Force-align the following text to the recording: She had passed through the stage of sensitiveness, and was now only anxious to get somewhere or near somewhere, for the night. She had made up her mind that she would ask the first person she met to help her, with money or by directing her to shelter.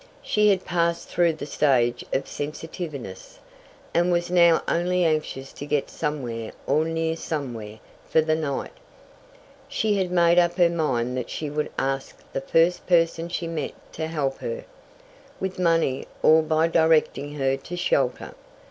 She 0.23 0.49
had 0.49 0.65
passed 0.65 1.09
through 1.09 1.33
the 1.33 1.45
stage 1.45 2.03
of 2.11 2.27
sensitiveness, 2.27 3.37
and 3.93 4.11
was 4.11 4.31
now 4.31 4.63
only 4.67 5.05
anxious 5.05 5.53
to 5.53 5.65
get 5.67 5.91
somewhere 5.91 6.53
or 6.65 6.85
near 6.85 7.15
somewhere, 7.15 7.77
for 8.09 8.19
the 8.19 8.33
night. 8.33 8.71
She 9.67 9.97
had 9.97 10.09
made 10.09 10.39
up 10.39 10.55
her 10.55 10.71
mind 10.71 11.15
that 11.17 11.29
she 11.29 11.51
would 11.51 11.69
ask 11.77 12.17
the 12.33 12.41
first 12.41 12.87
person 12.87 13.29
she 13.29 13.45
met 13.45 13.73
to 13.93 14.07
help 14.07 14.39
her, 14.39 14.65
with 15.39 15.59
money 15.59 16.07
or 16.23 16.41
by 16.41 16.67
directing 16.67 17.35
her 17.35 17.55
to 17.57 17.77
shelter. 17.77 18.33